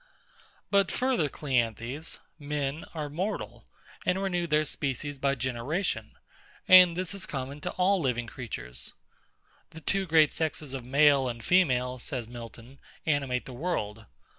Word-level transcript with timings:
But 0.71 0.89
further, 0.91 1.29
CLEANTHES: 1.29 2.17
men 2.39 2.85
are 2.95 3.07
mortal, 3.07 3.67
and 4.03 4.19
renew 4.19 4.47
their 4.47 4.63
species 4.63 5.19
by 5.19 5.35
generation; 5.35 6.13
and 6.67 6.97
this 6.97 7.13
is 7.13 7.27
common 7.27 7.61
to 7.61 7.71
all 7.73 8.01
living 8.01 8.25
creatures. 8.25 8.93
The 9.69 9.81
two 9.81 10.07
great 10.07 10.33
sexes 10.33 10.73
of 10.73 10.83
male 10.83 11.27
and 11.29 11.43
female, 11.43 11.99
says 11.99 12.27
MILTON, 12.27 12.79
animate 13.05 13.45
the 13.45 13.53
world. 13.53 14.07